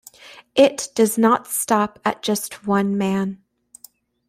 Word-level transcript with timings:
It 0.55 0.87
does 0.95 1.19
not 1.19 1.45
stop 1.45 1.99
at 2.03 2.23
just 2.23 2.65
one 2.65 2.97
man. 2.97 3.37